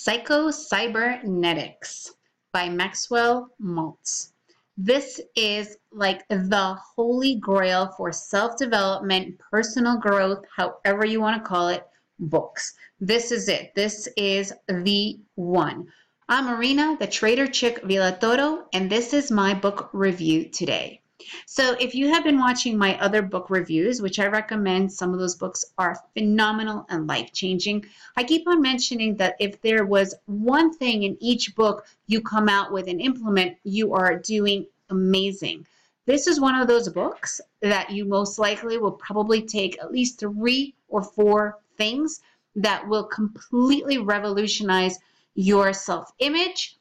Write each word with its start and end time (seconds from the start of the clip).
Psycho-Cybernetics 0.00 2.12
by 2.52 2.68
Maxwell 2.68 3.50
Maltz. 3.60 4.30
This 4.76 5.20
is 5.34 5.76
like 5.90 6.22
the 6.28 6.78
holy 6.94 7.34
grail 7.34 7.92
for 7.96 8.12
self-development, 8.12 9.40
personal 9.50 9.98
growth, 9.98 10.44
however 10.54 11.04
you 11.04 11.20
want 11.20 11.42
to 11.42 11.48
call 11.48 11.66
it, 11.66 11.84
books. 12.20 12.74
This 13.00 13.32
is 13.32 13.48
it. 13.48 13.74
This 13.74 14.06
is 14.16 14.52
the 14.68 15.18
one. 15.34 15.88
I'm 16.28 16.44
Marina, 16.44 16.96
the 17.00 17.08
Trader 17.08 17.48
Chick 17.48 17.82
Villatoro, 17.82 18.66
and 18.72 18.88
this 18.88 19.12
is 19.12 19.32
my 19.32 19.52
book 19.52 19.90
review 19.92 20.48
today. 20.48 21.02
So 21.46 21.74
if 21.80 21.94
you 21.94 22.08
have 22.08 22.22
been 22.22 22.38
watching 22.38 22.78
my 22.78 22.98
other 23.00 23.22
book 23.22 23.50
reviews, 23.50 24.00
which 24.00 24.18
I 24.18 24.26
recommend, 24.28 24.92
some 24.92 25.12
of 25.12 25.18
those 25.18 25.34
books 25.34 25.64
are 25.76 26.00
phenomenal 26.14 26.86
and 26.90 27.06
life-changing. 27.06 27.86
I 28.16 28.22
keep 28.22 28.46
on 28.46 28.62
mentioning 28.62 29.16
that 29.16 29.36
if 29.40 29.60
there 29.60 29.84
was 29.84 30.14
one 30.26 30.72
thing 30.72 31.02
in 31.02 31.16
each 31.20 31.56
book 31.56 31.86
you 32.06 32.20
come 32.20 32.48
out 32.48 32.72
with 32.72 32.86
and 32.86 33.00
implement, 33.00 33.56
you 33.64 33.94
are 33.94 34.16
doing 34.16 34.66
amazing. 34.90 35.66
This 36.06 36.26
is 36.26 36.40
one 36.40 36.54
of 36.54 36.68
those 36.68 36.88
books 36.88 37.40
that 37.60 37.90
you 37.90 38.04
most 38.04 38.38
likely 38.38 38.78
will 38.78 38.92
probably 38.92 39.42
take 39.42 39.78
at 39.82 39.92
least 39.92 40.20
three 40.20 40.74
or 40.88 41.02
four 41.02 41.58
things 41.76 42.20
that 42.56 42.86
will 42.88 43.04
completely 43.04 43.98
revolutionize 43.98 44.98
your 45.34 45.72
self-image 45.72 46.76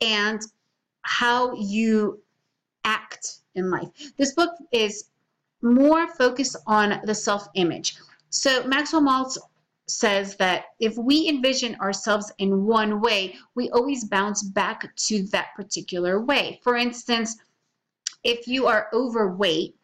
and 0.00 0.42
how 1.02 1.54
you 1.54 2.20
act 2.84 3.41
in 3.54 3.70
life. 3.70 3.88
This 4.16 4.34
book 4.34 4.50
is 4.72 5.10
more 5.62 6.08
focused 6.08 6.56
on 6.66 7.00
the 7.04 7.14
self-image. 7.14 7.96
So 8.30 8.64
Maxwell 8.64 9.02
Maltz 9.02 9.38
says 9.86 10.36
that 10.36 10.66
if 10.80 10.96
we 10.96 11.28
envision 11.28 11.74
ourselves 11.76 12.32
in 12.38 12.64
one 12.64 13.00
way, 13.00 13.36
we 13.54 13.68
always 13.70 14.04
bounce 14.04 14.42
back 14.42 14.94
to 14.96 15.24
that 15.24 15.48
particular 15.54 16.20
way. 16.20 16.60
For 16.62 16.76
instance, 16.76 17.36
if 18.24 18.46
you 18.46 18.66
are 18.66 18.88
overweight 18.92 19.76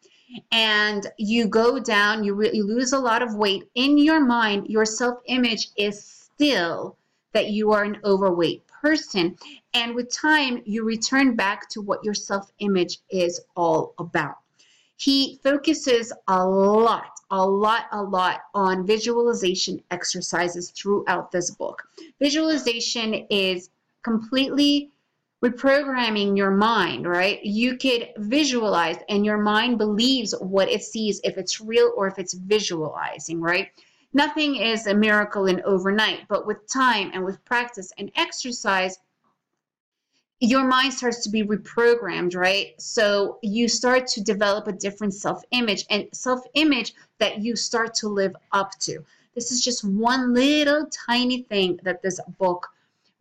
and 0.51 1.05
you 1.17 1.47
go 1.47 1.79
down, 1.79 2.23
you 2.23 2.33
really 2.33 2.61
lose 2.61 2.93
a 2.93 2.99
lot 2.99 3.21
of 3.21 3.35
weight, 3.35 3.69
in 3.75 3.97
your 3.97 4.19
mind, 4.19 4.67
your 4.67 4.85
self-image 4.85 5.69
is 5.75 6.03
still 6.03 6.97
that 7.33 7.49
you 7.49 7.71
are 7.71 7.83
an 7.83 7.97
overweight 8.03 8.63
person. 8.67 9.37
And 9.73 9.93
with 9.93 10.11
time, 10.11 10.61
you 10.65 10.83
return 10.83 11.35
back 11.35 11.69
to 11.69 11.81
what 11.81 12.03
your 12.03 12.13
self 12.13 12.51
image 12.59 12.99
is 13.09 13.39
all 13.55 13.93
about. 13.99 14.37
He 14.97 15.39
focuses 15.43 16.11
a 16.27 16.45
lot, 16.45 17.19
a 17.31 17.47
lot, 17.47 17.85
a 17.91 18.03
lot 18.03 18.41
on 18.53 18.85
visualization 18.85 19.81
exercises 19.91 20.71
throughout 20.71 21.31
this 21.31 21.51
book. 21.51 21.87
Visualization 22.19 23.13
is 23.29 23.69
completely 24.01 24.91
reprogramming 25.41 26.35
your 26.35 26.51
mind, 26.51 27.07
right? 27.07 27.41
You 27.45 27.77
could 27.77 28.09
visualize 28.17 28.97
and 29.07 29.25
your 29.25 29.37
mind 29.37 29.77
believes 29.77 30.33
what 30.41 30.69
it 30.69 30.83
sees 30.83 31.21
if 31.23 31.37
it's 31.37 31.61
real 31.61 31.93
or 31.95 32.07
if 32.07 32.19
it's 32.19 32.33
visualizing, 32.33 33.39
right? 33.39 33.69
Nothing 34.13 34.55
is 34.55 34.87
a 34.87 34.93
miracle 34.93 35.45
in 35.45 35.61
overnight, 35.63 36.27
but 36.27 36.45
with 36.45 36.67
time 36.67 37.11
and 37.13 37.23
with 37.23 37.45
practice 37.45 37.93
and 37.97 38.11
exercise, 38.15 38.97
your 40.39 40.63
mind 40.63 40.93
starts 40.93 41.23
to 41.23 41.29
be 41.29 41.43
reprogrammed, 41.43 42.35
right? 42.35 42.79
So 42.81 43.39
you 43.41 43.67
start 43.67 44.07
to 44.07 44.23
develop 44.23 44.67
a 44.67 44.71
different 44.71 45.13
self 45.13 45.43
image 45.51 45.85
and 45.89 46.07
self 46.13 46.41
image 46.53 46.93
that 47.17 47.39
you 47.39 47.55
start 47.55 47.93
to 47.95 48.07
live 48.07 48.35
up 48.51 48.71
to. 48.79 49.03
This 49.35 49.51
is 49.51 49.63
just 49.63 49.83
one 49.83 50.33
little 50.33 50.87
tiny 51.07 51.43
thing 51.43 51.79
that 51.83 52.01
this 52.01 52.19
book 52.37 52.67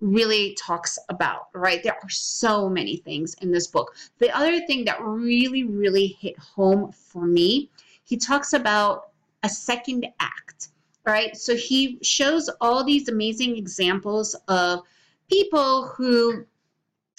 really 0.01 0.55
talks 0.55 0.99
about, 1.09 1.49
right? 1.55 1.83
There 1.83 1.97
are 2.01 2.09
so 2.09 2.69
many 2.69 2.99
things 2.99 3.35
in 3.43 3.51
this 3.51 3.67
book. 3.67 3.97
The 4.19 4.35
other 4.37 4.61
thing 4.67 4.85
that 4.85 5.01
really, 5.03 5.65
really 5.65 6.07
hit 6.07 6.39
home 6.39 6.93
for 6.93 7.27
me, 7.27 7.69
he 8.05 8.17
talks 8.17 8.53
about 8.53 9.11
a 9.43 9.49
second 9.49 10.07
act 10.21 10.69
right? 11.09 11.35
So 11.39 11.57
he 11.57 11.99
shows 12.03 12.51
all 12.61 12.85
these 12.85 13.09
amazing 13.09 13.57
examples 13.57 14.37
of 14.47 14.83
people 15.31 15.87
who 15.87 16.45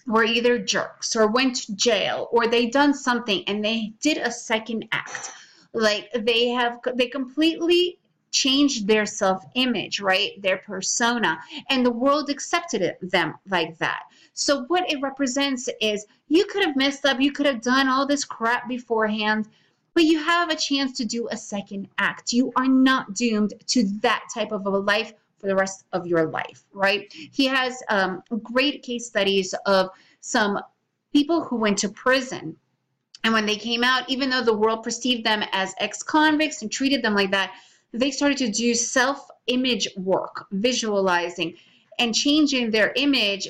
were 0.08 0.24
either 0.24 0.58
jerks 0.58 1.16
or 1.16 1.28
went 1.28 1.56
to 1.56 1.76
jail 1.76 2.28
or 2.32 2.48
they 2.48 2.68
done 2.68 2.94
something 2.94 3.44
and 3.48 3.64
they 3.64 3.94
did 4.02 4.18
a 4.18 4.32
second 4.32 4.88
act. 4.92 5.32
Like 5.74 6.10
they 6.14 6.48
have, 6.50 6.80
they 6.96 7.08
completely 7.08 8.00
changed 8.32 8.88
their 8.88 9.06
self-image, 9.06 10.00
right? 10.00 10.40
Their 10.42 10.58
persona, 10.58 11.40
and 11.70 11.86
the 11.86 11.92
world 11.92 12.30
accepted 12.30 12.82
it, 12.82 13.00
them 13.02 13.34
like 13.50 13.78
that. 13.80 14.04
So 14.34 14.66
what 14.68 14.90
it 14.90 15.02
represents 15.02 15.68
is 15.82 16.06
you 16.28 16.46
could 16.46 16.64
have 16.64 16.76
messed 16.76 17.06
up, 17.06 17.20
you 17.20 17.32
could 17.32 17.48
have 17.48 17.62
done 17.62 17.88
all 17.88 18.06
this 18.06 18.24
crap 18.24 18.68
beforehand, 18.68 19.48
but 19.96 20.04
you 20.04 20.24
have 20.24 20.52
a 20.52 20.56
chance 20.56 20.96
to 20.98 21.06
do 21.06 21.28
a 21.30 21.38
second 21.38 21.88
act. 21.98 22.32
You 22.32 22.54
are 22.56 22.68
not 22.68 23.16
doomed 23.16 23.54
to 23.68 23.84
that 24.02 24.26
type 24.34 24.52
of 24.52 24.66
a 24.66 24.70
life 24.70 25.14
for 25.40 25.48
the 25.48 25.56
rest 25.56 25.86
of 25.94 26.06
your 26.06 26.28
life, 26.28 26.64
right? 26.74 27.12
He 27.12 27.46
has 27.46 27.82
um, 27.90 28.22
great 28.44 28.84
case 28.84 29.08
studies 29.08 29.54
of 29.66 29.90
some 30.22 30.60
people 31.14 31.44
who 31.44 31.58
went 31.58 31.78
to 31.80 31.90
prison. 31.90 32.56
And 33.24 33.34
when 33.34 33.46
they 33.46 33.56
came 33.56 33.84
out, 33.84 34.10
even 34.10 34.30
though 34.30 34.44
the 34.44 34.58
world 34.58 34.84
perceived 34.84 35.26
them 35.26 35.44
as 35.52 35.74
ex 35.80 36.04
convicts 36.04 36.62
and 36.62 36.72
treated 36.72 37.02
them 37.02 37.16
like 37.16 37.32
that, 37.32 37.54
they 37.92 38.12
started 38.12 38.38
to 38.38 38.52
do 38.52 38.76
self 38.76 39.28
image 39.48 39.88
work, 39.98 40.46
visualizing, 40.52 41.56
and 41.98 42.14
changing 42.14 42.72
their 42.72 42.94
image 42.96 43.48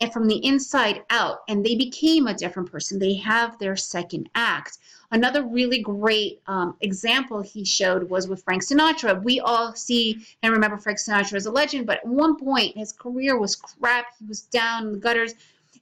and 0.00 0.12
from 0.12 0.26
the 0.26 0.44
inside 0.44 1.02
out. 1.10 1.38
And 1.48 1.64
they 1.64 1.74
became 1.74 2.26
a 2.26 2.34
different 2.34 2.70
person. 2.70 2.98
They 2.98 3.14
have 3.14 3.58
their 3.58 3.76
second 3.76 4.28
act. 4.34 4.78
Another 5.10 5.44
really 5.44 5.80
great 5.80 6.40
um, 6.46 6.76
example 6.80 7.40
he 7.40 7.64
showed 7.64 8.10
was 8.10 8.26
with 8.26 8.42
Frank 8.42 8.62
Sinatra. 8.62 9.22
We 9.22 9.40
all 9.40 9.74
see 9.74 10.26
and 10.42 10.52
remember 10.52 10.76
Frank 10.76 10.98
Sinatra 10.98 11.34
as 11.34 11.46
a 11.46 11.52
legend, 11.52 11.86
but 11.86 11.98
at 11.98 12.06
one 12.06 12.36
point 12.36 12.76
his 12.76 12.92
career 12.92 13.38
was 13.38 13.56
crap. 13.56 14.06
He 14.18 14.26
was 14.26 14.42
down 14.42 14.86
in 14.86 14.92
the 14.92 14.98
gutters. 14.98 15.34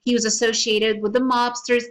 He 0.04 0.12
was 0.14 0.24
associated 0.24 1.00
with 1.00 1.12
the 1.12 1.20
mobsters, 1.20 1.84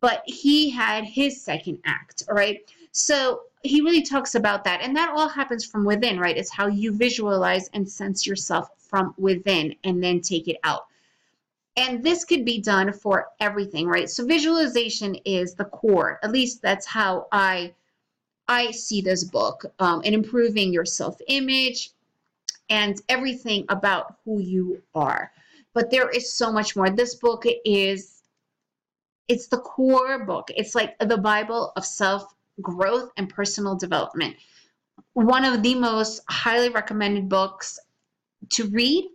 but 0.00 0.22
he 0.24 0.70
had 0.70 1.04
his 1.04 1.42
second 1.42 1.80
act, 1.84 2.22
all 2.28 2.34
right? 2.34 2.60
So 2.92 3.42
he 3.62 3.80
really 3.80 4.02
talks 4.02 4.34
about 4.34 4.64
that. 4.64 4.80
And 4.80 4.96
that 4.96 5.10
all 5.10 5.28
happens 5.28 5.66
from 5.66 5.84
within, 5.84 6.18
right? 6.18 6.36
It's 6.36 6.50
how 6.50 6.68
you 6.68 6.96
visualize 6.96 7.68
and 7.74 7.88
sense 7.88 8.26
yourself 8.26 8.70
from 8.78 9.14
within 9.18 9.74
and 9.84 10.02
then 10.02 10.20
take 10.20 10.48
it 10.48 10.56
out. 10.64 10.86
And 11.76 12.02
this 12.02 12.24
could 12.24 12.44
be 12.44 12.60
done 12.60 12.92
for 12.92 13.28
everything, 13.38 13.86
right? 13.86 14.08
So 14.08 14.24
visualization 14.24 15.14
is 15.26 15.54
the 15.54 15.66
core. 15.66 16.18
At 16.22 16.32
least 16.32 16.62
that's 16.62 16.86
how 16.86 17.28
I 17.32 17.74
I 18.48 18.70
see 18.70 19.00
this 19.00 19.24
book 19.24 19.66
um, 19.80 20.02
improving 20.02 20.72
your 20.72 20.84
self-image 20.84 21.90
and 22.70 23.00
everything 23.08 23.64
about 23.68 24.16
who 24.24 24.40
you 24.40 24.82
are. 24.94 25.32
But 25.74 25.90
there 25.90 26.08
is 26.08 26.32
so 26.32 26.52
much 26.52 26.76
more. 26.76 26.88
This 26.88 27.16
book 27.16 27.44
is 27.64 28.22
it's 29.28 29.48
the 29.48 29.58
core 29.58 30.24
book. 30.24 30.50
It's 30.56 30.74
like 30.74 30.96
the 30.98 31.18
Bible 31.18 31.72
of 31.76 31.84
self-growth 31.84 33.10
and 33.16 33.28
personal 33.28 33.74
development. 33.74 34.36
One 35.14 35.44
of 35.44 35.62
the 35.62 35.74
most 35.74 36.22
highly 36.28 36.68
recommended 36.68 37.28
books 37.28 37.78
to 38.52 38.68
read 38.68 39.10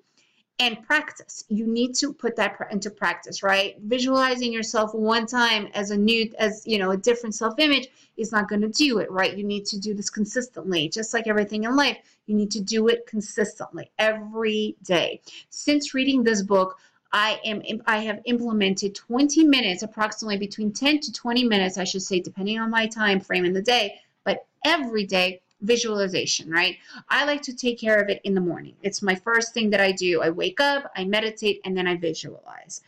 and 0.61 0.83
practice. 0.83 1.43
You 1.49 1.65
need 1.65 1.95
to 1.95 2.13
put 2.13 2.35
that 2.35 2.55
into 2.69 2.91
practice, 2.91 3.41
right? 3.41 3.75
Visualizing 3.81 4.53
yourself 4.53 4.93
one 4.93 5.25
time 5.25 5.67
as 5.73 5.89
a 5.89 5.97
new, 5.97 6.31
as 6.37 6.61
you 6.67 6.77
know, 6.77 6.91
a 6.91 6.97
different 6.97 7.33
self-image 7.33 7.87
is 8.15 8.31
not 8.31 8.47
going 8.47 8.61
to 8.61 8.69
do 8.69 8.99
it, 8.99 9.09
right? 9.09 9.35
You 9.35 9.43
need 9.43 9.65
to 9.65 9.79
do 9.79 9.95
this 9.95 10.11
consistently, 10.11 10.87
just 10.87 11.15
like 11.15 11.25
everything 11.25 11.63
in 11.63 11.75
life. 11.75 11.97
You 12.27 12.35
need 12.35 12.51
to 12.51 12.61
do 12.61 12.89
it 12.89 13.07
consistently 13.07 13.89
every 13.97 14.75
day. 14.83 15.21
Since 15.49 15.95
reading 15.95 16.23
this 16.23 16.43
book, 16.43 16.77
I 17.11 17.39
am 17.43 17.63
I 17.87 17.97
have 17.97 18.21
implemented 18.25 18.93
20 18.93 19.43
minutes, 19.45 19.81
approximately 19.81 20.37
between 20.37 20.71
10 20.71 20.99
to 20.99 21.11
20 21.11 21.43
minutes, 21.43 21.79
I 21.79 21.85
should 21.85 22.03
say, 22.03 22.19
depending 22.19 22.59
on 22.59 22.69
my 22.69 22.85
time 22.85 23.19
frame 23.19 23.45
in 23.45 23.53
the 23.53 23.63
day, 23.63 23.95
but 24.23 24.45
every 24.63 25.07
day 25.07 25.41
visualization, 25.61 26.49
right? 26.49 26.77
I 27.09 27.25
like 27.25 27.41
to 27.43 27.55
take 27.55 27.79
care 27.79 27.99
of 27.99 28.09
it 28.09 28.21
in 28.23 28.33
the 28.33 28.41
morning. 28.41 28.75
It's 28.81 29.01
my 29.01 29.15
first 29.15 29.53
thing 29.53 29.69
that 29.69 29.81
I 29.81 29.91
do. 29.91 30.21
I 30.21 30.29
wake 30.29 30.59
up, 30.59 30.91
I 30.95 31.05
meditate, 31.05 31.61
and 31.65 31.77
then 31.77 31.87
I 31.87 31.95
visualize. 31.95 32.81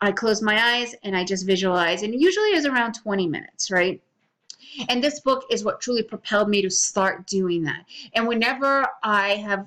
I 0.00 0.12
close 0.12 0.40
my 0.40 0.76
eyes 0.76 0.94
and 1.02 1.16
I 1.16 1.24
just 1.24 1.46
visualize, 1.46 2.02
and 2.02 2.14
usually 2.14 2.50
is 2.50 2.66
around 2.66 2.94
20 2.94 3.26
minutes, 3.26 3.70
right? 3.70 4.00
And 4.88 5.02
this 5.02 5.20
book 5.20 5.44
is 5.50 5.64
what 5.64 5.80
truly 5.80 6.02
propelled 6.02 6.48
me 6.48 6.62
to 6.62 6.70
start 6.70 7.26
doing 7.26 7.62
that. 7.64 7.84
And 8.14 8.26
whenever 8.26 8.86
I 9.02 9.36
have 9.36 9.66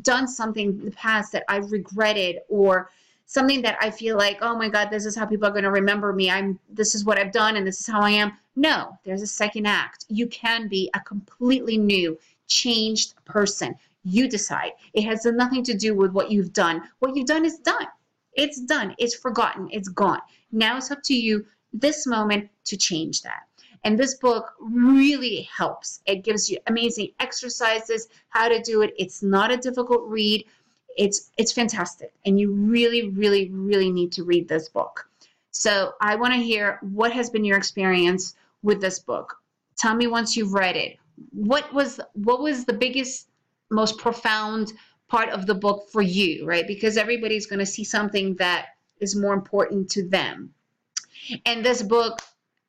done 0.00 0.26
something 0.26 0.68
in 0.68 0.84
the 0.86 0.90
past 0.90 1.32
that 1.32 1.44
I 1.48 1.56
regretted 1.56 2.40
or 2.48 2.90
something 3.32 3.62
that 3.62 3.78
I 3.80 3.90
feel 3.90 4.18
like, 4.18 4.38
oh 4.42 4.56
my 4.56 4.68
God, 4.68 4.90
this 4.90 5.06
is 5.06 5.16
how 5.16 5.24
people 5.24 5.48
are 5.48 5.52
going 5.52 5.64
to 5.64 5.70
remember 5.70 6.12
me. 6.12 6.30
I'm 6.30 6.58
this 6.68 6.94
is 6.94 7.04
what 7.04 7.18
I've 7.18 7.32
done 7.32 7.56
and 7.56 7.66
this 7.66 7.80
is 7.80 7.86
how 7.86 8.02
I 8.02 8.10
am. 8.10 8.32
No, 8.56 8.98
there's 9.04 9.22
a 9.22 9.26
second 9.26 9.66
act. 9.66 10.04
You 10.08 10.26
can 10.26 10.68
be 10.68 10.90
a 10.94 11.00
completely 11.00 11.78
new, 11.78 12.18
changed 12.46 13.14
person. 13.24 13.74
You 14.04 14.28
decide. 14.28 14.72
It 14.92 15.04
has 15.04 15.24
nothing 15.24 15.64
to 15.64 15.74
do 15.74 15.94
with 15.94 16.12
what 16.12 16.30
you've 16.30 16.52
done. 16.52 16.82
What 16.98 17.16
you've 17.16 17.26
done 17.26 17.46
is 17.46 17.58
done. 17.58 17.86
It's 18.34 18.60
done. 18.60 18.94
It's 18.98 19.14
forgotten. 19.14 19.68
It's 19.70 19.88
gone. 19.88 20.20
Now 20.50 20.76
it's 20.76 20.90
up 20.90 21.02
to 21.04 21.14
you 21.14 21.46
this 21.72 22.06
moment 22.06 22.50
to 22.66 22.76
change 22.76 23.22
that. 23.22 23.44
And 23.84 23.98
this 23.98 24.14
book 24.16 24.52
really 24.60 25.48
helps. 25.56 26.02
It 26.04 26.22
gives 26.22 26.50
you 26.50 26.58
amazing 26.66 27.12
exercises, 27.18 28.08
how 28.28 28.48
to 28.48 28.60
do 28.60 28.82
it. 28.82 28.94
It's 28.98 29.22
not 29.22 29.50
a 29.50 29.56
difficult 29.56 30.02
read. 30.06 30.44
It's 30.96 31.30
it's 31.38 31.52
fantastic. 31.52 32.12
And 32.26 32.38
you 32.38 32.52
really, 32.52 33.08
really, 33.08 33.50
really 33.50 33.90
need 33.90 34.12
to 34.12 34.24
read 34.24 34.48
this 34.48 34.68
book. 34.68 35.08
So 35.50 35.92
I 36.00 36.16
want 36.16 36.34
to 36.34 36.40
hear 36.40 36.78
what 36.80 37.12
has 37.12 37.30
been 37.30 37.44
your 37.44 37.58
experience 37.58 38.34
with 38.62 38.80
this 38.80 38.98
book. 38.98 39.38
Tell 39.76 39.94
me 39.94 40.06
once 40.06 40.36
you've 40.36 40.54
read 40.54 40.76
it. 40.76 40.96
What 41.32 41.72
was 41.72 42.00
what 42.14 42.42
was 42.42 42.64
the 42.64 42.72
biggest, 42.72 43.28
most 43.70 43.98
profound 43.98 44.72
part 45.08 45.28
of 45.28 45.46
the 45.46 45.54
book 45.54 45.88
for 45.90 46.00
you, 46.00 46.46
right? 46.46 46.66
Because 46.66 46.96
everybody's 46.96 47.46
going 47.46 47.58
to 47.58 47.66
see 47.66 47.84
something 47.84 48.34
that 48.36 48.68
is 49.00 49.14
more 49.14 49.34
important 49.34 49.90
to 49.90 50.08
them. 50.08 50.54
And 51.44 51.64
this 51.64 51.82
book 51.82 52.20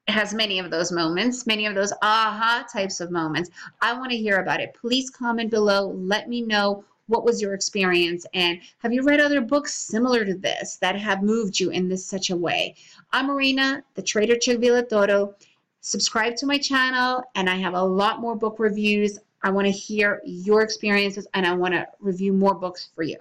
has 0.09 0.33
many 0.33 0.59
of 0.59 0.69
those 0.69 0.91
moments, 0.91 1.47
many 1.47 1.65
of 1.65 1.75
those 1.75 1.93
aha 2.01 2.65
types 2.71 2.99
of 2.99 3.11
moments. 3.11 3.49
I 3.81 3.93
want 3.93 4.11
to 4.11 4.17
hear 4.17 4.37
about 4.41 4.59
it. 4.59 4.75
Please 4.79 5.09
comment 5.09 5.49
below. 5.49 5.87
Let 5.87 6.27
me 6.27 6.41
know 6.41 6.83
what 7.07 7.25
was 7.25 7.41
your 7.41 7.53
experience 7.53 8.25
and 8.33 8.59
have 8.79 8.93
you 8.93 9.03
read 9.03 9.19
other 9.19 9.41
books 9.41 9.73
similar 9.73 10.23
to 10.23 10.35
this 10.35 10.77
that 10.77 10.95
have 10.95 11.21
moved 11.21 11.59
you 11.59 11.69
in 11.69 11.89
this 11.89 12.05
such 12.05 12.29
a 12.29 12.35
way? 12.35 12.75
I'm 13.11 13.27
Marina, 13.27 13.83
the 13.95 14.01
Trader 14.01 14.37
Chick. 14.37 14.61
Subscribe 15.81 16.37
to 16.37 16.45
my 16.45 16.57
channel 16.57 17.23
and 17.35 17.49
I 17.49 17.55
have 17.55 17.73
a 17.73 17.83
lot 17.83 18.21
more 18.21 18.35
book 18.35 18.55
reviews. 18.57 19.19
I 19.41 19.49
want 19.51 19.67
to 19.67 19.71
hear 19.71 20.21
your 20.23 20.61
experiences 20.61 21.27
and 21.33 21.45
I 21.45 21.53
want 21.53 21.73
to 21.73 21.85
review 21.99 22.31
more 22.31 22.55
books 22.55 22.89
for 22.95 23.03
you. 23.03 23.17